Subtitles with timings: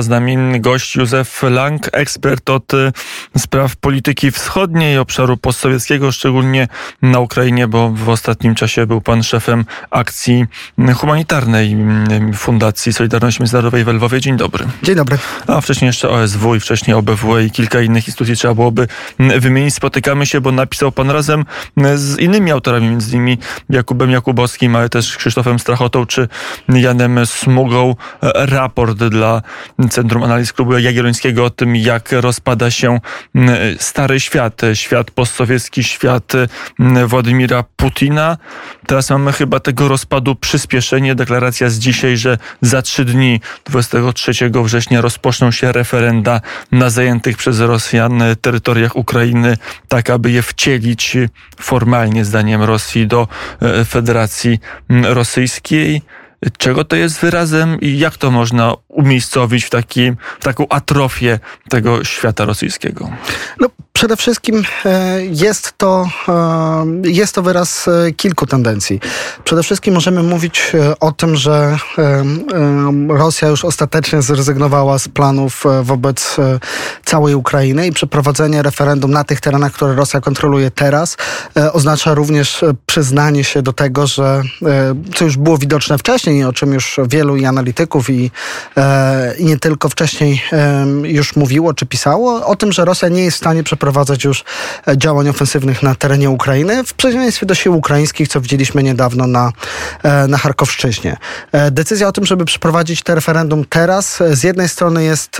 [0.00, 2.92] Z nami gość Józef Lang, ekspert od y,
[3.38, 6.68] spraw polityki wschodniej, obszaru postsowieckiego, szczególnie
[7.02, 10.46] na Ukrainie, bo w ostatnim czasie był pan szefem akcji
[10.96, 11.76] humanitarnej
[12.30, 14.20] y, Fundacji Solidarności Międzynarodowej w Lwowie.
[14.20, 14.64] Dzień dobry.
[14.82, 15.18] Dzień dobry.
[15.46, 18.88] A wcześniej jeszcze OSW i wcześniej OBWE i kilka innych instytucji trzeba byłoby
[19.20, 19.74] y, wymienić.
[19.74, 21.44] Spotykamy się, bo napisał pan razem
[21.94, 23.38] z innymi autorami, między innymi
[23.70, 26.28] Jakubem Jakubowskim, ale też Krzysztofem Strachotą czy
[26.68, 29.42] Janem Smugą, raport dla
[29.90, 33.00] Centrum Analiz Klubu Jagiellońskiego o tym, jak rozpada się
[33.78, 36.32] stary świat, świat postsowiecki, świat
[37.06, 38.36] Władimira Putina.
[38.86, 41.14] Teraz mamy chyba tego rozpadu przyspieszenie.
[41.14, 44.32] Deklaracja z dzisiaj, że za trzy dni, 23
[44.64, 46.40] września, rozpoczną się referenda
[46.72, 49.56] na zajętych przez Rosjan terytoriach Ukrainy,
[49.88, 51.16] tak aby je wcielić
[51.60, 53.28] formalnie, zdaniem Rosji, do
[53.62, 56.02] e, Federacji Rosyjskiej.
[56.58, 62.04] Czego to jest wyrazem i jak to można umiejscowić w, taki, w taką atrofię tego
[62.04, 63.10] świata rosyjskiego?
[63.60, 63.68] No,
[63.98, 69.00] Przede wszystkim e, jest to, e, jest to wyraz e, kilku tendencji.
[69.44, 71.76] Przede wszystkim możemy mówić o tym, że
[73.08, 76.36] Rosja już ostatecznie zrezygnowała z planów wobec
[77.04, 81.16] całej Ukrainy i przeprowadzenie referendum na tych terenach, które Rosja kontroluje teraz,
[81.72, 84.42] oznacza również przyznanie się do tego, że
[85.14, 88.30] co już było widoczne wcześniej, o czym już wielu i analityków i,
[89.38, 90.42] i nie tylko wcześniej
[91.02, 94.44] już mówiło czy pisało, o tym, że Rosja nie jest w stanie przeprowadzić przeprowadzać już
[94.88, 99.52] e, działań ofensywnych na terenie Ukrainy, w przeciwieństwie do sił ukraińskich, co widzieliśmy niedawno na,
[100.02, 101.16] e, na Charkowszczyźnie.
[101.52, 105.38] E, decyzja o tym, żeby przeprowadzić te referendum teraz, z jednej strony jest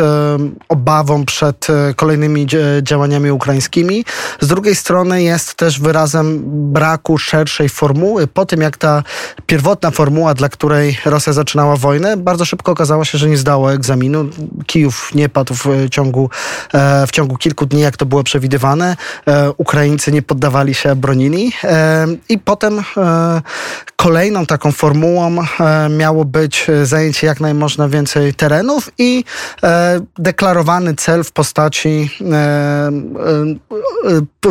[0.68, 2.46] obawą przed kolejnymi
[2.82, 4.04] działaniami ukraińskimi,
[4.40, 8.26] z drugiej strony jest też wyrazem braku szerszej formuły.
[8.26, 9.02] Po tym, jak ta
[9.46, 14.28] pierwotna formuła, dla której Rosja zaczynała wojnę, bardzo szybko okazało się, że nie zdało egzaminu.
[14.66, 16.30] Kijów nie padł w ciągu,
[17.06, 18.96] w ciągu kilku dni, jak to było przewidziane przewidywane.
[19.26, 21.52] E, Ukraińcy nie poddawali się, bronili.
[21.64, 22.82] E, I potem e,
[23.96, 25.36] kolejną taką formułą
[25.90, 29.24] miało być zajęcie jak najmożna więcej terenów i
[30.18, 32.10] deklarowany cel w postaci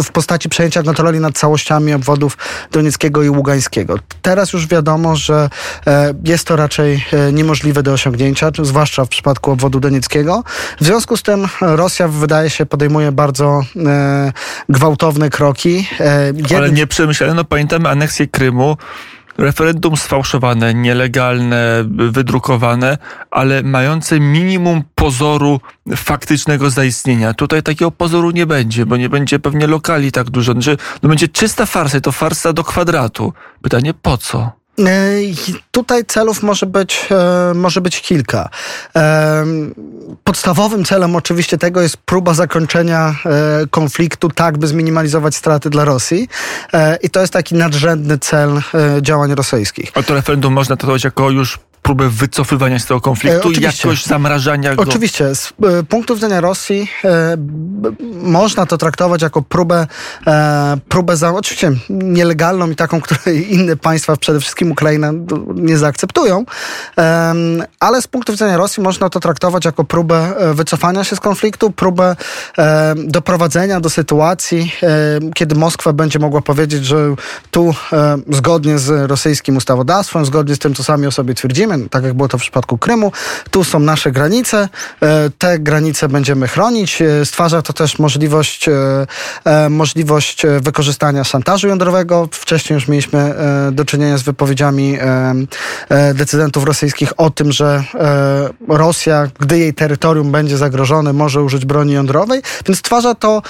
[0.03, 2.37] w postaci przejęcia kontroli nad całościami obwodów
[2.71, 3.95] Donieckiego i Ługańskiego.
[4.21, 5.49] Teraz już wiadomo, że
[6.23, 10.43] jest to raczej niemożliwe do osiągnięcia, zwłaszcza w przypadku obwodu Donieckiego.
[10.79, 13.61] W związku z tym Rosja wydaje się podejmuje bardzo
[14.69, 15.87] gwałtowne kroki.
[15.99, 16.57] E, jeden...
[16.57, 17.33] Ale nie przemyślane.
[17.33, 18.77] No pamiętamy aneksję Krymu
[19.37, 22.97] referendum sfałszowane, nielegalne, wydrukowane,
[23.31, 25.59] ale mające minimum pozoru
[25.95, 27.33] faktycznego zaistnienia.
[27.33, 30.53] Tutaj takiego pozoru nie będzie, bo nie będzie pewnie lokali tak dużo.
[30.53, 33.33] Znaczy, no będzie czysta farsa, to farsa do kwadratu.
[33.61, 34.51] Pytanie po co?
[34.79, 34.83] E,
[35.71, 38.49] tutaj celów może być, e, może być kilka.
[38.95, 39.45] E,
[40.23, 43.15] podstawowym celem oczywiście tego jest próba zakończenia
[43.71, 46.27] konfliktu tak, by zminimalizować straty dla Rosji.
[47.01, 48.61] I to jest taki nadrzędny cel
[49.01, 49.91] działań rosyjskich.
[49.95, 54.75] A to referendum można traktować jako już próbę wycofywania z tego konfliktu i jakoś zamrażania
[54.75, 54.83] go?
[54.83, 55.35] Oczywiście.
[55.35, 57.37] Z e, punktu widzenia Rosji e,
[58.21, 59.87] można to traktować jako próbę,
[60.27, 65.11] e, próbę za, oczywiście nielegalną i taką, której inne państwa, przede wszystkim Ukraina,
[65.55, 66.45] nie zaakceptują,
[66.97, 67.33] e,
[67.79, 71.71] ale z punktu widzenia Rosji można to traktować jako próbę e, wycofania się z konfliktu,
[71.71, 72.15] próbę
[72.57, 74.71] e, doprowadzenia do sytuacji,
[75.35, 77.15] kiedy Moskwa będzie mogła powiedzieć, że
[77.51, 77.75] tu
[78.31, 82.27] zgodnie z rosyjskim ustawodawstwem, zgodnie z tym, co sami o sobie twierdzimy, tak jak było
[82.27, 83.11] to w przypadku Krymu.
[83.51, 84.69] Tu są nasze granice,
[85.01, 87.01] e, te granice będziemy chronić.
[87.01, 88.69] E, stwarza to też możliwość,
[89.45, 92.29] e, możliwość wykorzystania szantażu jądrowego.
[92.31, 93.33] Wcześniej już mieliśmy
[93.71, 94.97] do czynienia z wypowiedziami
[96.13, 97.83] decydentów rosyjskich o tym, że
[98.67, 103.41] Rosja, gdy jej terytorium będzie zagrożone, może użyć broni jądrowej, więc stwarza to,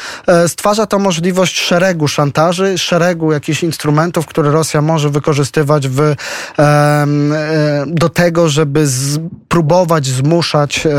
[0.47, 6.15] stwarza to możliwość szeregu szantaży, szeregu jakichś instrumentów, które Rosja może wykorzystywać w,
[7.87, 8.87] do tego, żeby
[9.47, 10.91] próbować zmuszać e,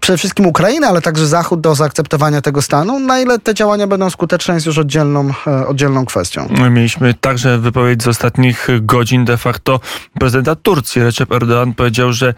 [0.00, 3.00] przede wszystkim Ukrainę, ale także Zachód do zaakceptowania tego stanu.
[3.00, 6.48] Na ile te działania będą skuteczne jest już oddzielną, e, oddzielną kwestią.
[6.70, 9.80] Mieliśmy także wypowiedź z ostatnich godzin de facto
[10.20, 11.02] prezydenta Turcji.
[11.02, 12.34] Recep Erdogan powiedział, że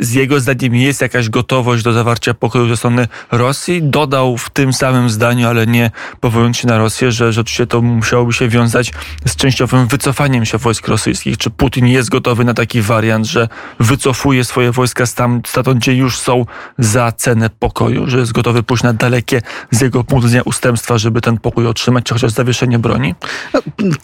[0.00, 3.82] z jego zdaniem jest jakaś gotowość do zawarcia pokoju ze strony Rosji.
[3.82, 5.90] Dodał w tym samym zdaniu, ale nie
[6.20, 8.92] powołując się na Rosję, że, oczywiście to musiałoby się wiązać
[9.26, 11.38] z częściowym wycofaniem się wojsk rosyjskich.
[11.38, 12.99] Czy Putin jest gotowy na taki wariant?
[13.00, 13.48] Wariant, że
[13.80, 16.46] wycofuje swoje wojska stamtąd, gdzie już są
[16.78, 21.20] za cenę pokoju, że jest gotowy pójść na dalekie z jego punktu widzenia ustępstwa, żeby
[21.20, 23.14] ten pokój otrzymać, czy chociaż zawieszenie broni?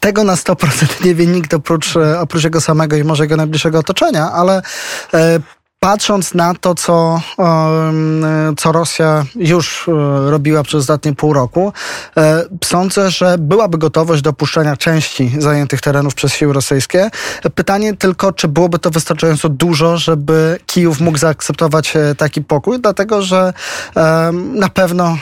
[0.00, 4.32] Tego na 100% nie wie nikt oprócz, oprócz jego samego i może jego najbliższego otoczenia,
[4.32, 4.62] ale
[5.14, 5.40] e,
[5.80, 7.20] patrząc na to, co,
[8.56, 9.90] co Rosja już
[10.26, 11.72] robiła przez ostatnie pół roku,
[12.64, 17.10] sądzę, że byłaby gotowość do opuszczenia części zajętych terenów przez siły rosyjskie.
[17.54, 23.52] Pytanie tylko, czy byłoby to wystarczająco dużo, żeby Kijów mógł zaakceptować taki pokój, dlatego że
[24.34, 25.18] na pewno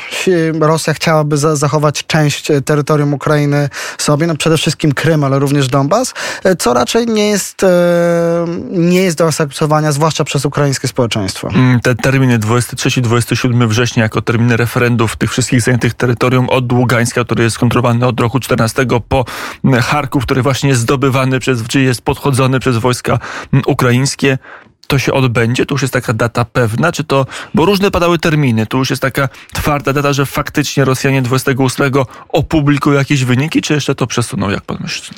[0.60, 3.68] Rosja chciałaby zachować część terytorium Ukrainy
[3.98, 6.14] sobie, no przede wszystkim Krym, ale również Donbas,
[6.58, 7.62] co raczej nie jest,
[8.70, 11.48] nie jest do zaakceptowania, zwłaszcza przez ukraińskie społeczeństwo.
[11.48, 17.44] Mm, te terminy 23-27 września jako terminy referendów tych wszystkich zajętych terytorium od Ługańska, który
[17.44, 19.24] jest kontrolowany od roku 14 po
[19.82, 23.18] Charków, który właśnie jest zdobywany przez, czy jest podchodzony przez wojska
[23.66, 24.38] ukraińskie
[24.86, 25.66] to się odbędzie?
[25.66, 26.92] To już jest taka data pewna?
[26.92, 31.22] Czy to, bo różne padały terminy, to już jest taka twarda data, że faktycznie Rosjanie
[31.22, 31.92] 28
[32.28, 35.16] opublikują jakieś wyniki, czy jeszcze to przesuną, jak pan myśli?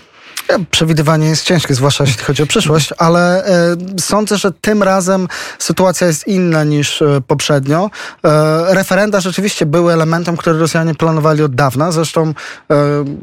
[0.70, 5.28] Przewidywanie jest ciężkie, zwłaszcza jeśli chodzi o przyszłość, ale e, sądzę, że tym razem
[5.58, 7.90] sytuacja jest inna niż e, poprzednio.
[8.24, 11.92] E, referenda rzeczywiście były elementem, który Rosjanie planowali od dawna.
[11.92, 12.34] Zresztą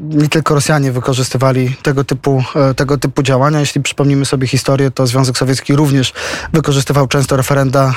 [0.00, 2.44] nie tylko Rosjanie wykorzystywali tego typu,
[2.76, 3.60] tego typu działania.
[3.60, 6.12] Jeśli przypomnimy sobie historię, to Związek Sowiecki również
[6.52, 7.94] wykorzystywał często referenda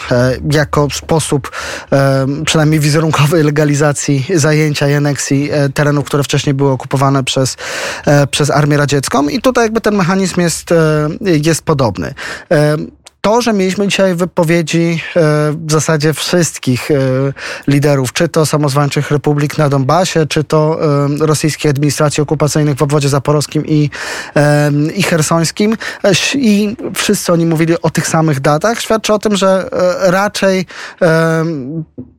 [0.51, 1.51] jako sposób
[2.45, 7.57] przynajmniej wizerunkowej legalizacji zajęcia i aneksji terenów, które wcześniej były okupowane przez,
[8.31, 12.13] przez Armię Radziecką i tutaj jakby ten mechanizm jest, e, jest podobny.
[12.51, 12.77] E,
[13.21, 15.19] to, że mieliśmy dzisiaj wypowiedzi e,
[15.51, 16.89] w zasadzie wszystkich
[17.67, 20.79] liderów, czy to samozwańczych republik na Donbasie, czy to
[21.19, 23.89] rosyjskiej administracji okupacyjnych w obwodzie zaporowskim i,
[24.95, 25.77] i hersońskim
[26.35, 29.69] i wszyscy oni mówili o tych samych datach, świadczy o tym, że
[30.01, 30.65] raczej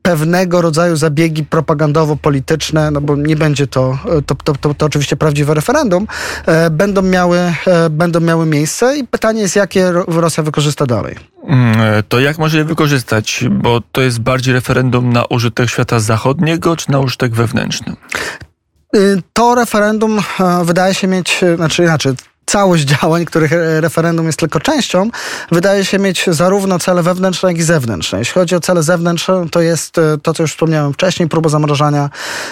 [0.08, 5.54] pewnego rodzaju zabiegi propagandowo-polityczne, no bo nie będzie to, to, to, to, to oczywiście prawdziwe
[5.54, 6.06] referendum,
[6.46, 11.16] e, będą, miały, e, będą miały miejsce i pytanie jest, jakie Rosja wykorzysta dalej.
[11.46, 13.44] Mm, e, to jak może je wykorzystać?
[13.50, 17.96] Bo to jest bardziej referendum na użytek świata zachodniego, czy na użytek wewnętrzny?
[18.96, 20.20] Y, to referendum
[20.64, 22.12] wydaje się mieć, znaczy inaczej,
[22.48, 25.10] całość działań, których referendum jest tylko częścią,
[25.52, 28.18] wydaje się mieć zarówno cele wewnętrzne, jak i zewnętrzne.
[28.18, 32.10] Jeśli chodzi o cele zewnętrzne, to jest e, to, co już wspomniałem wcześniej, próba zamrożenia,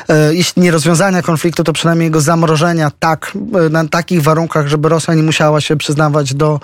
[0.08, 3.32] e, jeśli nie rozwiązania konfliktu, to przynajmniej jego zamrożenia tak,
[3.66, 6.60] e, na takich warunkach, żeby Rosja nie musiała się przyznawać do,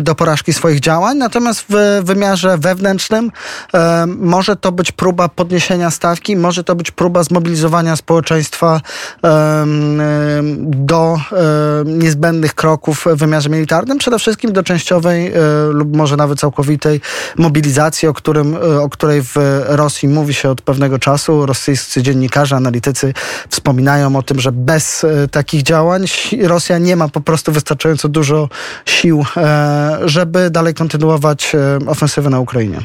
[0.00, 1.18] do porażki swoich działań.
[1.18, 3.30] Natomiast w wymiarze wewnętrznym
[4.06, 8.80] może to być próba podniesienia stawki, może to być próba zmobilizowania społeczeństwa
[10.62, 11.20] do
[11.84, 15.32] niezbędnych kroków w wymiarze militarnym, przede wszystkim do częściowej e,
[15.70, 17.00] lub może nawet całkowitej
[17.36, 21.46] mobilizacji, o, którym, e, o której w Rosji mówi się od pewnego czasu.
[21.46, 23.14] Rosyjscy dziennikarze, analitycy
[23.48, 26.04] wspominają o tym, że bez e, takich działań
[26.42, 28.48] Rosja nie ma po prostu wystarczająco dużo
[28.86, 29.24] sił,
[30.04, 31.52] żeby dalej kontynuować
[31.86, 32.78] ofensywę na Ukrainie.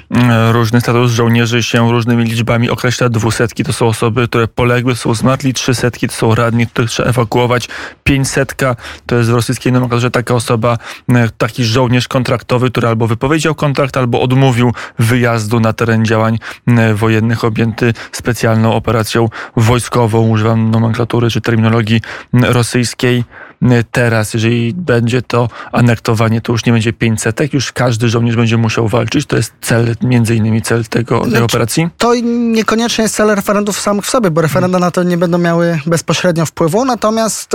[0.51, 3.09] Różny status żołnierzy się różnymi liczbami określa.
[3.09, 7.69] Dwusetki to są osoby, które poległy, są zmarli, trzysetki to są radni, których trzeba ewakuować,
[8.03, 8.75] pięćsetka
[9.05, 10.77] to jest w rosyjskiej nomenklaturze taka osoba,
[11.09, 16.93] e, taki żołnierz kontraktowy, który albo wypowiedział kontrakt, albo odmówił wyjazdu na teren działań e,
[16.93, 20.27] wojennych objęty specjalną operacją wojskową.
[20.29, 22.01] Używam nomenklatury czy terminologii
[22.33, 23.23] rosyjskiej.
[23.61, 28.57] E, teraz, jeżeli będzie to anektowanie, to już nie będzie 500, już każdy żołnierz będzie
[28.57, 29.25] musiał walczyć.
[29.25, 31.89] To jest cel, między innymi cel tego, tej znaczy, operacji?
[31.97, 35.79] To niekoniecznie jest cel referendów samych w sobie, bo referenda na to nie będą miały
[35.85, 37.51] bezpośrednio wpływu, natomiast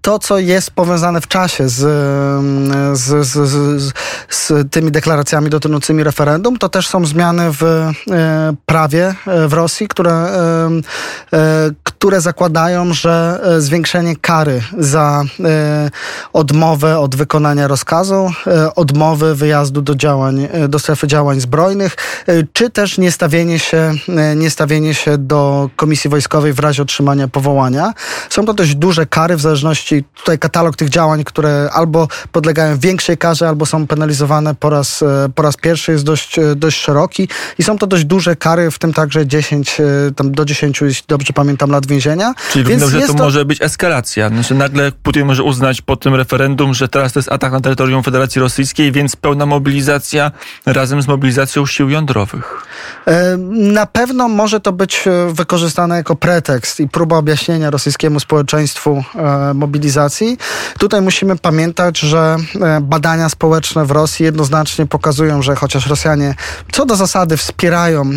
[0.00, 1.80] to, co jest powiązane w czasie z,
[2.98, 3.92] z, z, z,
[4.28, 7.92] z tymi deklaracjami dotyczącymi referendum, to też są zmiany w e,
[8.66, 10.70] prawie e, w Rosji, które, e,
[11.98, 15.22] które zakładają, że zwiększenie kary za
[16.32, 18.30] odmowę od wykonania rozkazu,
[18.76, 21.96] odmowy wyjazdu do działań, do strefy działań zbrojnych,
[22.52, 23.92] czy też niestawienie się,
[24.36, 27.92] niestawienie się do komisji wojskowej w razie otrzymania powołania.
[28.30, 33.18] Są to dość duże kary w zależności, tutaj katalog tych działań które albo podlegają większej
[33.18, 37.28] karze, albo są penalizowane po raz, e, po raz pierwszy, jest dość, e, dość szeroki
[37.58, 39.84] i są to dość duże kary, w tym także 10, e,
[40.16, 41.93] tam do 10, jeśli dobrze pamiętam, lat więzienia.
[42.50, 44.28] Czyli Więc że to, to może być eskalacja.
[44.28, 48.02] Znaczy nagle Putin może uznać po tym referendum, że teraz to jest atak na terytorium
[48.02, 50.30] Federacji Rosyjskiej, więc pełna mobilizacja
[50.66, 52.66] razem z mobilizacją sił jądrowych.
[53.50, 59.04] Na pewno może to być wykorzystane jako pretekst i próba objaśnienia rosyjskiemu społeczeństwu
[59.54, 60.38] mobilizacji.
[60.78, 62.36] Tutaj musimy pamiętać, że
[62.80, 66.34] badania społeczne w Rosji jednoznacznie pokazują, że chociaż Rosjanie
[66.72, 68.10] co do zasady wspierają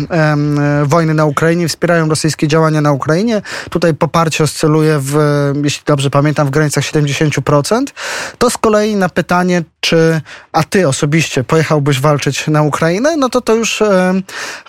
[0.84, 5.18] wojny na Ukrainie, wspierają rosyjskie działania na Ukrainie, tutaj poparcie oscyluje w,
[5.64, 7.84] jeśli dobrze pamiętam, w granicach 70%,
[8.38, 10.20] to z kolei na pytanie, czy
[10.52, 13.82] a ty osobiście pojechałbyś walczyć na Ukrainę, no to to już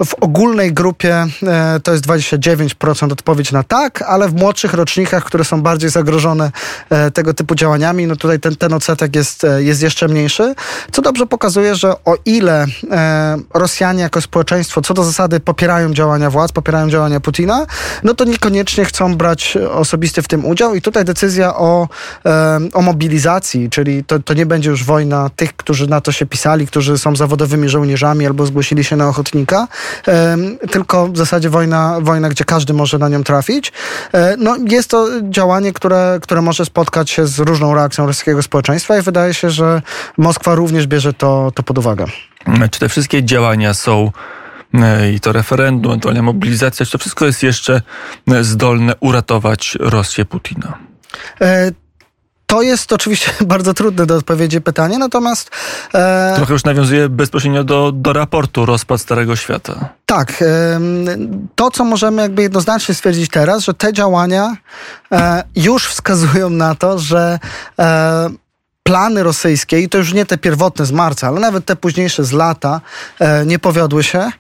[0.06, 5.44] w ogólnej grupie e, to jest 29% odpowiedź na tak, ale w młodszych rocznikach, które
[5.44, 6.52] są bardziej zagrożone
[6.90, 10.56] e, tego typu działaniami, no tutaj ten, ten odsetek jest, e, jest jeszcze mniejszy,
[10.92, 12.66] co dobrze pokazuje, że o ile
[13.54, 17.66] Rosjanie jako społeczeństwo co do zasady popierają działania władz, popierają działania Putina,
[18.04, 21.88] no to niekoniecznie chcą brać osobisty w tym udział i tutaj decyzja o,
[22.74, 26.68] o mobilizacji, czyli to, to nie będzie już wojna tych, którzy na to się pisali,
[26.68, 29.68] którzy są zawodowymi żołnierzami albo zgłosili się na ochotnika,
[30.72, 33.72] tylko w zasadzie wojna, wojna, gdzie każdy może na nią trafić.
[34.14, 38.98] E, no, jest to działanie, które, które może spotkać się z różną reakcją rosyjskiego społeczeństwa
[38.98, 39.82] i wydaje się, że
[40.18, 42.06] Moskwa również bierze to, to pod uwagę.
[42.72, 44.12] Czy te wszystkie działania są
[45.14, 47.82] i to referendum, ewentualnie mobilizacja, czy to wszystko jest jeszcze
[48.28, 50.78] e, zdolne uratować Rosję Putina?
[52.50, 55.52] To jest oczywiście bardzo trudne do odpowiedzi pytanie, natomiast...
[55.94, 59.90] E, Trochę już nawiązuje bezpośrednio do, do raportu Rozpad Starego Świata.
[60.06, 60.42] Tak.
[60.42, 60.80] E,
[61.56, 64.56] to, co możemy jakby jednoznacznie stwierdzić teraz, że te działania
[65.12, 67.40] e, już wskazują na to, że
[67.80, 68.30] e,
[68.90, 72.32] plany rosyjskie, i to już nie te pierwotne z marca, ale nawet te późniejsze z
[72.32, 72.82] lata,
[73.20, 74.32] e, nie powiodły się.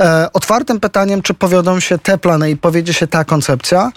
[0.00, 3.92] E, otwartym pytaniem, czy powiodą się te plany i powiedzie się ta koncepcja,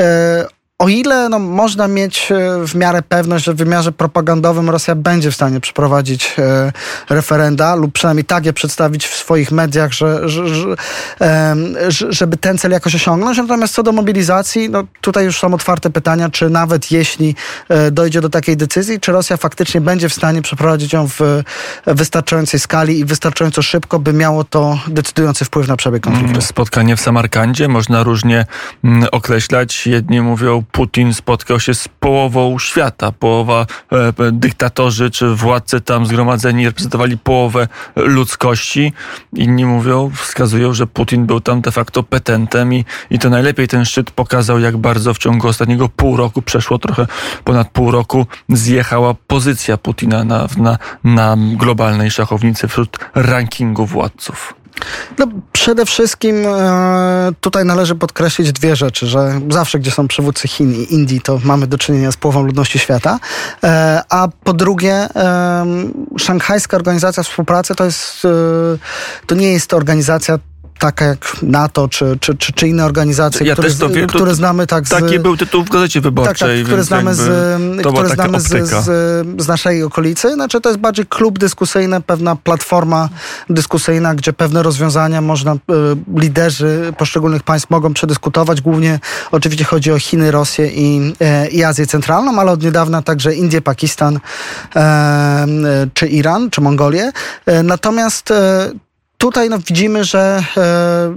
[0.00, 0.46] e,
[0.78, 5.30] o ile no, można mieć e, w miarę pewność, że w wymiarze propagandowym Rosja będzie
[5.30, 6.72] w stanie przeprowadzić e,
[7.10, 10.74] referenda lub przynajmniej tak je przedstawić w swoich mediach, że, że, że
[11.20, 11.56] e,
[12.08, 13.38] żeby ten cel jakoś osiągnąć.
[13.38, 17.34] Natomiast co do mobilizacji, no, tutaj już są otwarte pytania, czy nawet jeśli
[17.68, 21.20] e, dojdzie do takiej decyzji, czy Rosja faktycznie będzie w stanie przeprowadzić ją w
[21.86, 26.30] wystarczającej skali i wystarczająco szybko, by miało to decydujący wpływ na przebieg konfliktu.
[26.30, 28.46] Mm, spotkanie w Samarkandzie można różnie
[28.84, 29.86] mm, określać.
[29.86, 33.12] Jedni mówią Putin spotkał się z połową świata.
[33.12, 38.92] Połowa e, dyktatorzy czy władcy tam zgromadzeni reprezentowali połowę ludzkości.
[39.32, 43.84] Inni mówią, wskazują, że Putin był tam de facto petentem i, i to najlepiej ten
[43.84, 47.06] szczyt pokazał, jak bardzo w ciągu ostatniego pół roku, przeszło trochę
[47.44, 54.54] ponad pół roku, zjechała pozycja Putina na, na, na globalnej szachownicy wśród rankingu władców.
[55.18, 60.74] No, przede wszystkim e, tutaj należy podkreślić dwie rzeczy, że zawsze, gdzie są przywódcy Chin
[60.74, 63.18] i Indii, to mamy do czynienia z połową ludności świata,
[63.64, 65.08] e, a po drugie
[66.18, 68.28] Szanghajska Organizacja Współpracy to jest, e,
[69.26, 70.38] to nie jest organizacja
[70.78, 74.86] taka jak NATO czy, czy, czy, czy inne organizacje, ja które, wiem, które znamy tak
[74.86, 74.90] z...
[74.90, 76.34] Taki był tytuł w Gazecie Wyborczej.
[76.34, 77.20] Tak, tak które znamy, z,
[77.80, 78.84] które znamy z, z,
[79.42, 80.34] z, naszej okolicy.
[80.34, 83.08] Znaczy to jest bardziej klub dyskusyjny, pewna platforma
[83.50, 85.56] dyskusyjna, gdzie pewne rozwiązania można, y,
[86.16, 88.60] liderzy poszczególnych państw mogą przedyskutować.
[88.60, 93.34] Głównie oczywiście chodzi o Chiny, Rosję i, y, i Azję Centralną, ale od niedawna także
[93.34, 94.20] Indię, Pakistan y,
[95.94, 97.12] czy Iran, czy Mongolię.
[97.64, 98.32] Natomiast
[99.18, 101.14] tutaj no, widzimy, że e,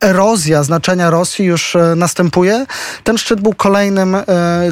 [0.00, 2.66] erozja znaczenia Rosji już e, następuje.
[3.04, 4.24] Ten szczyt był kolejnym, e,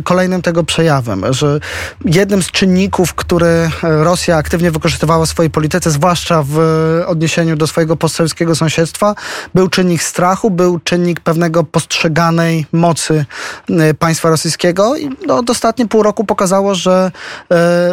[0.04, 1.60] kolejnym tego przejawem, że
[2.04, 6.58] jednym z czynników, który Rosja aktywnie wykorzystywała w swojej polityce, zwłaszcza w
[7.06, 9.14] odniesieniu do swojego postsowieckiego sąsiedztwa,
[9.54, 13.24] był czynnik strachu, był czynnik pewnego postrzeganej mocy
[13.70, 17.10] e, państwa rosyjskiego i no, ostatnie pół roku pokazało, że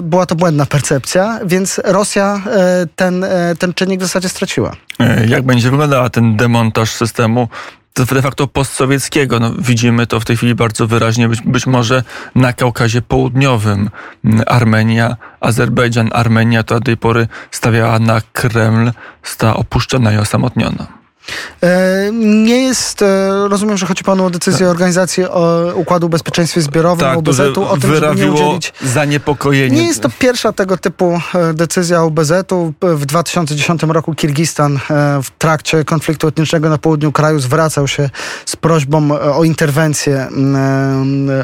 [0.03, 2.41] była to błędna percepcja, więc Rosja
[2.95, 3.25] ten,
[3.59, 4.75] ten czynnik w zasadzie straciła.
[5.27, 7.47] Jak będzie wyglądała ten demontaż systemu systemu
[7.95, 9.39] de facto postsowieckiego.
[9.39, 12.03] No, widzimy to w tej chwili bardzo wyraźnie, być, być może
[12.35, 13.89] na Kaukazie Południowym.
[14.47, 18.91] Armenia, Azerbejdżan, Armenia to do tej pory stawiała na Kreml,
[19.23, 21.02] została opuszczona i osamotniona.
[21.61, 24.71] E, nie jest, e, rozumiem, że chodzi panu o decyzję tak.
[24.71, 28.73] Organizacji o Układu Bezpieczeństwie Zbiorowym, tak, OBZ-u, o tym, żeby nie udzielić...
[28.81, 29.81] zaniepokojenie.
[29.81, 32.73] Nie jest to pierwsza tego typu e, decyzja OBZ-u.
[32.81, 34.79] W 2010 roku Kirgistan
[35.23, 38.09] w trakcie konfliktu etnicznego na południu kraju zwracał się
[38.45, 40.27] z prośbą o interwencję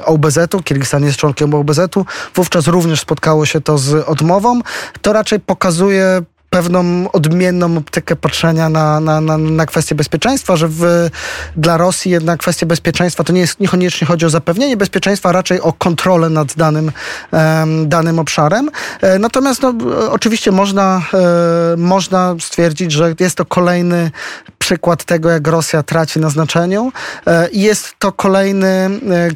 [0.06, 0.64] OBZ-u.
[0.64, 2.06] Kirgistan jest członkiem OBZ-u.
[2.36, 4.60] Wówczas również spotkało się to z odmową.
[5.02, 11.10] To raczej pokazuje pewną odmienną optykę patrzenia na, na, na, na kwestię bezpieczeństwa, że w,
[11.56, 15.62] dla Rosji jednak kwestia bezpieczeństwa to nie jest niekoniecznie chodzi o zapewnienie bezpieczeństwa, a raczej
[15.62, 16.92] o kontrolę nad danym,
[17.32, 18.70] um, danym obszarem.
[19.02, 19.74] E, natomiast no,
[20.10, 24.12] oczywiście można, e, można stwierdzić, że jest to kolejny
[24.60, 26.92] przykład tego, jak Rosja traci na znaczeniu.
[27.28, 28.90] E, jest to kolejny e,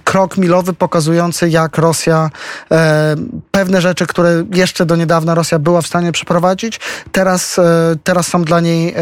[0.04, 2.30] krok milowy pokazujący, jak Rosja
[2.72, 3.16] e,
[3.52, 6.80] pewne rzeczy, które jeszcze do niedawna Rosja była w stanie przeprowadzić,
[7.12, 7.60] teraz,
[8.04, 8.96] teraz są dla niej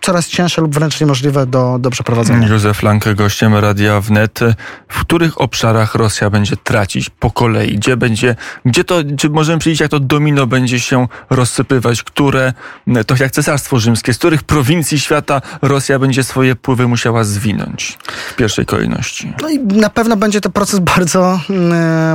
[0.00, 2.48] coraz cięższe lub wręcz niemożliwe do, do przeprowadzenia.
[2.48, 4.40] Józef Lanke, gościem Radia Wnet.
[4.88, 7.76] W których obszarach Rosja będzie tracić po kolei?
[7.76, 12.02] Gdzie będzie, gdzie to, czy możemy przyjść, jak to domino będzie się rozsypywać?
[12.02, 12.52] Które,
[13.06, 17.98] to jak Cesarstwo Rzymskie, z których prowincji świata Rosja będzie swoje pływy musiała zwinąć
[18.30, 19.32] w pierwszej kolejności?
[19.42, 21.40] No i na pewno będzie to proces bardzo,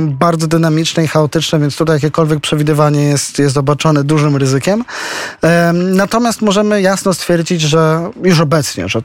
[0.02, 4.75] bardzo dynamiczny i chaotyczny, więc tutaj jakiekolwiek przewidywanie jest, jest obarczone dużym ryzykiem.
[5.72, 9.02] Natomiast możemy jasno stwierdzić, że już obecnie, że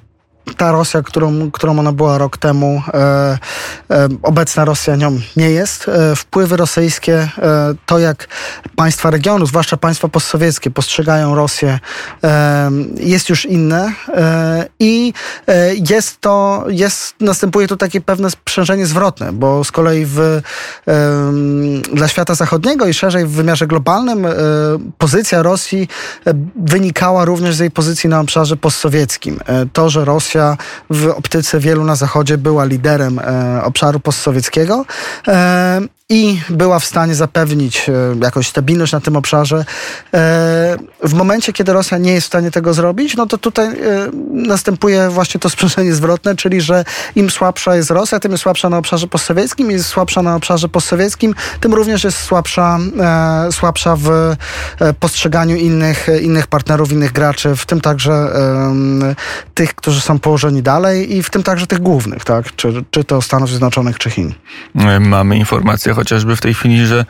[0.57, 2.97] ta Rosja, którą, którą ona była rok temu, e,
[3.91, 5.89] e, obecna Rosja nią nie jest.
[5.89, 7.29] E, wpływy rosyjskie, e,
[7.85, 8.27] to jak
[8.75, 11.79] państwa regionu, zwłaszcza państwa postsowieckie, postrzegają Rosję,
[12.23, 15.13] e, jest już inne e, i
[15.89, 20.41] jest to, jest, następuje tu takie pewne sprzężenie zwrotne, bo z kolei w,
[21.93, 24.27] dla świata zachodniego i szerzej w wymiarze globalnym
[24.97, 25.87] pozycja Rosji
[26.55, 29.39] wynikała również z jej pozycji na obszarze postsowieckim.
[29.73, 30.57] To, że Rosja Rosja
[30.89, 34.85] w optyce wielu na Zachodzie była liderem e, obszaru postsowieckiego.
[36.13, 39.65] I była w stanie zapewnić e, jakąś stabilność na tym obszarze.
[40.13, 43.75] E, w momencie, kiedy Rosja nie jest w stanie tego zrobić, no to tutaj e,
[44.31, 48.77] następuje właśnie to sprzężenie zwrotne, czyli że im słabsza jest Rosja, tym jest słabsza na
[48.77, 52.79] obszarze postsowieckim, jest słabsza na obszarze postsowieckim, tym również jest słabsza,
[53.51, 54.35] słabsza w
[54.99, 58.27] postrzeganiu innych, innych partnerów, innych graczy, w tym także
[59.53, 62.55] tych, którzy są położeni dalej i w tym także tych głównych, tak?
[62.55, 64.33] Czy, czy to Stanów Zjednoczonych, czy Chin.
[64.99, 67.05] Mamy informację chociażby w tej chwili, że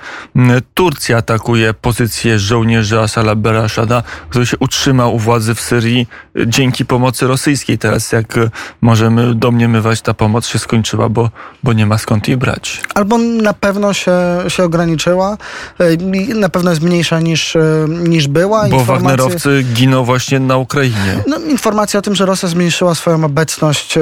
[0.74, 6.86] Turcja atakuje pozycję żołnierzy Asala Berashada, który się utrzymał u władzy w Syrii e, dzięki
[6.86, 7.78] pomocy rosyjskiej.
[7.78, 8.50] Teraz jak e,
[8.82, 11.30] możemy domniemywać, ta pomoc się skończyła, bo,
[11.64, 12.82] bo nie ma skąd jej brać.
[12.96, 14.12] Albo na pewno się,
[14.48, 15.38] się ograniczyła,
[15.80, 15.98] e,
[16.36, 17.58] na pewno jest mniejsza niż,
[17.88, 18.60] niż była.
[18.60, 18.94] Bo Informacje...
[18.94, 21.24] Wagnerowcy giną właśnie na Ukrainie.
[21.28, 23.98] No, informacja o tym, że Rosja zmniejszyła swoją obecność,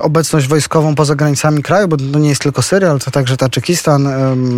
[0.00, 3.83] obecność wojskową poza granicami kraju, bo to nie jest tylko Syria, ale to także Tadżykistan,
[3.84, 4.06] Kazachstan,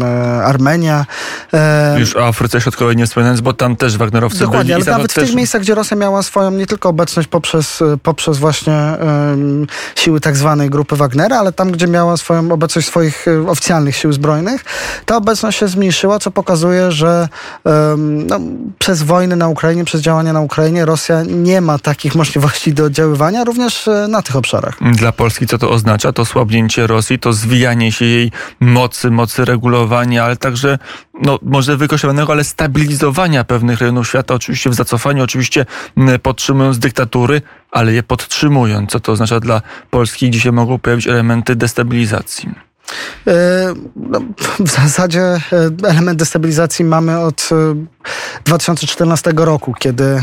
[0.02, 1.06] e, Armenia.
[1.52, 4.88] E, Już o Afryce Środkowej nie wspominając, bo tam też Wagnerowcy Dokładnie, byli.
[4.88, 5.24] ale nawet też...
[5.24, 8.76] w tych miejscach, gdzie Rosja miała swoją nie tylko obecność poprzez, poprzez właśnie
[9.96, 14.12] siły tak zwanej grupy Wagnera, ale tam, gdzie miała swoją obecność swoich e, oficjalnych sił
[14.12, 14.64] zbrojnych,
[15.06, 17.28] ta obecność się zmniejszyła, co pokazuje, że
[17.98, 18.40] no,
[18.78, 23.44] przez wojnę na Ukrainie, przez działania na Ukrainie Rosja nie ma takich możliwości do oddziaływania
[23.44, 24.78] również na tych obszarach.
[24.92, 26.12] Dla Polski co to oznacza?
[26.12, 30.78] To słabnięcie Rosji, to zwijanie się jej mocy mocy regulowania, ale także,
[31.22, 35.66] no może wykościowanego, ale stabilizowania pewnych rejonów świata, oczywiście w zacofaniu, oczywiście
[36.22, 38.90] podtrzymując dyktatury, ale je podtrzymując.
[38.90, 42.65] Co to oznacza dla Polski, gdzie się mogą pojawić elementy destabilizacji?
[43.26, 44.20] E, no,
[44.60, 45.40] w zasadzie e,
[45.88, 47.48] element destabilizacji mamy od
[48.44, 50.22] 2014 e, roku, kiedy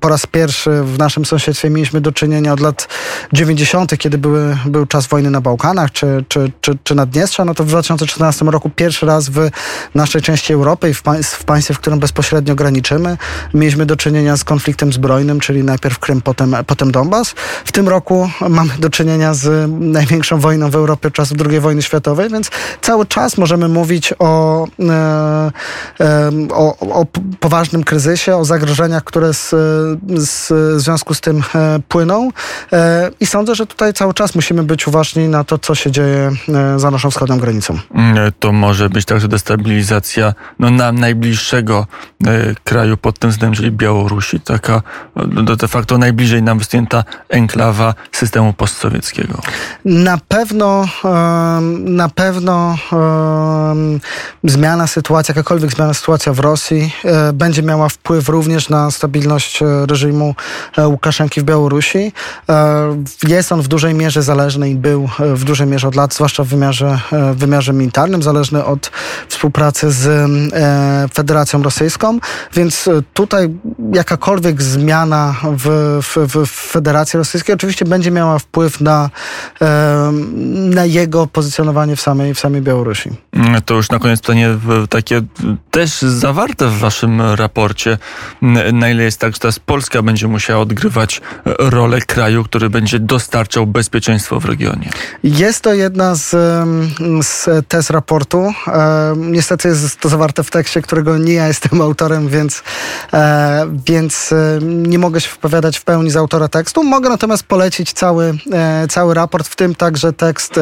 [0.00, 2.88] po raz pierwszy w naszym sąsiedztwie mieliśmy do czynienia od lat
[3.32, 7.64] 90., kiedy były, był czas wojny na Bałkanach czy, czy, czy, czy Naddniestrza, no to
[7.64, 9.50] w 2014 roku pierwszy raz w
[9.94, 13.16] naszej części Europy i w, w państwie, w którym bezpośrednio graniczymy,
[13.54, 17.34] mieliśmy do czynienia z konfliktem zbrojnym, czyli najpierw Krym, potem, potem Donbas.
[17.64, 21.82] W tym roku mamy do czynienia z największą wojną w Europie od czasów II wojny
[21.82, 24.92] światowej światowej, więc cały czas możemy mówić o, e,
[26.00, 27.06] e, o, o
[27.40, 29.50] poważnym kryzysie, o zagrożeniach, które z,
[30.16, 32.30] z, w związku z tym e, płyną.
[33.20, 36.30] I sądzę, że tutaj cały czas musimy być uważni na to, co się dzieje
[36.76, 37.78] za naszą wschodnią granicą.
[37.94, 41.86] Mm, to może być także destabilizacja no, na najbliższego
[42.64, 44.82] kraju pod tym względem, czyli Białorusi, taka
[45.16, 49.40] no, de facto najbliżej nam występna enklawa systemu postsowieckiego.
[49.84, 50.88] Na pewno
[51.86, 52.78] na pewno
[54.44, 59.86] zmiana sytuacji, jakakolwiek zmiana sytuacja w Rosji e, będzie miała wpływ również na stabilność e,
[59.86, 60.34] reżimu
[60.76, 62.12] e, Łukaszenki w Białorusi.
[63.28, 66.46] Jest on w dużej mierze zależny i był w dużej mierze od lat, zwłaszcza w
[66.46, 68.90] wymiarze, w wymiarze militarnym, zależny od
[69.28, 70.30] współpracy z
[71.14, 72.18] Federacją Rosyjską,
[72.54, 73.48] więc tutaj
[73.94, 79.10] jakakolwiek zmiana w, w, w Federacji Rosyjskiej oczywiście będzie miała wpływ na,
[80.74, 83.10] na jego pozycjonowanie funkcjonowanie w samej, w samej Białorusi.
[83.32, 84.48] Mm, To już na koniec pytanie
[84.90, 85.20] takie
[85.70, 87.98] też zawarte w waszym raporcie.
[88.42, 91.20] N- Na ile jest tak, że teraz Polska będzie musiała odgrywać
[91.58, 94.90] rolę kraju, który będzie dostarczał bezpieczeństwo w regionie?
[95.22, 96.30] Jest to jedna z,
[97.26, 98.52] z tez raportu.
[99.16, 102.62] Niestety jest to zawarte w tekście, którego nie ja jestem autorem, więc,
[103.12, 106.84] e, więc e, nie mogę się wypowiadać w pełni z autora tekstu.
[106.84, 110.60] Mogę natomiast polecić cały, e, cały raport, w tym także tekst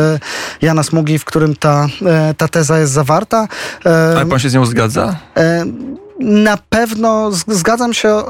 [0.62, 0.82] Jana
[1.18, 3.48] W którym ta, e, ta teza jest zawarta.
[3.86, 5.16] E, Ale pan się z nią zgadza?
[6.20, 8.22] Na pewno zgadzam się e,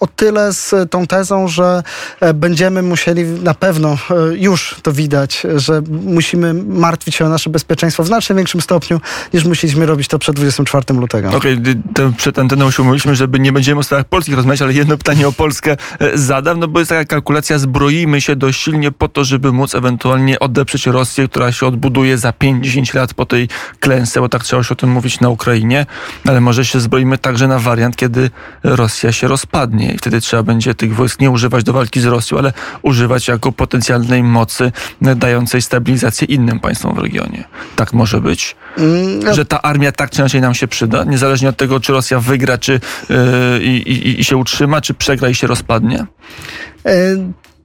[0.00, 1.82] o tyle z tą tezą, że
[2.20, 7.50] e, będziemy musieli, na pewno e, już to widać, że musimy martwić się o nasze
[7.50, 9.00] bezpieczeństwo w znacznie większym stopniu,
[9.34, 11.36] niż musieliśmy robić to przed 24 lutego.
[11.36, 14.72] Okej, y, to przed anteną się umówiliśmy, żeby nie będziemy o sprawach polskich rozmawiać, ale
[14.72, 15.76] jedno pytanie o Polskę
[16.14, 20.38] zadam, no bo jest taka kalkulacja, zbroimy się dość silnie po to, żeby móc ewentualnie
[20.38, 23.48] odeprzeć Rosję, która się odbuduje za 5-10 lat po tej
[23.80, 25.86] klęsce, bo tak trzeba się o tym mówić na Ukrainie,
[26.24, 28.30] ale może się zbroimy także na wariant, kiedy
[28.62, 32.38] Rosja się rozpadnie i wtedy trzeba będzie tych wojsk nie używać do walki z Rosją,
[32.38, 32.52] ale
[32.82, 34.72] używać jako potencjalnej mocy
[35.06, 37.44] e, dającej stabilizację innym państwom w regionie.
[37.76, 38.56] Tak może być?
[38.78, 42.20] Mm, że ta armia tak czy inaczej nam się przyda, niezależnie od tego, czy Rosja
[42.20, 46.06] wygra, czy yy, i, i, i się utrzyma, czy przegra i się rozpadnie?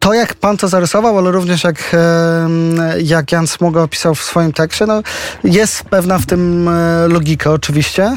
[0.01, 1.95] To, jak pan to zarysował, ale również jak,
[3.03, 5.01] jak Jan Smuga opisał w swoim tekście, no,
[5.43, 8.15] jest pewna w tym e, logika oczywiście.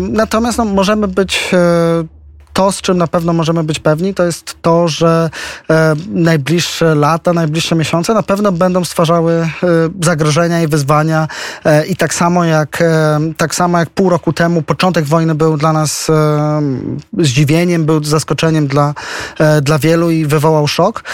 [0.00, 2.21] Natomiast no, możemy być e,
[2.52, 5.30] to, z czym na pewno możemy być pewni, to jest to, że
[5.70, 9.48] e, najbliższe lata, najbliższe miesiące na pewno będą stwarzały e,
[10.02, 11.28] zagrożenia i wyzwania
[11.64, 15.56] e, i tak samo jak e, tak samo jak pół roku temu początek wojny był
[15.56, 16.62] dla nas e,
[17.18, 18.94] zdziwieniem, był zaskoczeniem dla,
[19.38, 21.04] e, dla wielu i wywołał szok,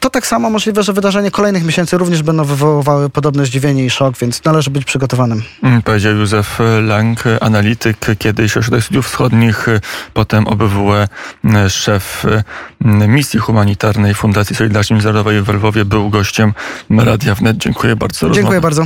[0.00, 4.18] to tak samo możliwe, że wydarzenia kolejnych miesięcy również będą wywoływały podobne zdziwienie i szok,
[4.18, 5.42] więc należy być przygotowanym.
[5.62, 9.66] Mm, Powiedział Józef Lang, analityk, kiedyś Ośrodek Studiów Wschodnich,
[10.14, 11.08] potem OBWE,
[11.44, 12.26] mm, szef
[12.84, 16.52] mm, misji humanitarnej Fundacji Solidarności Międzynarodowej w Lwowie, był gościem
[16.90, 17.56] Radia Wnet.
[17.56, 18.30] Dziękuję bardzo.
[18.30, 18.84] Dziękuję bardzo.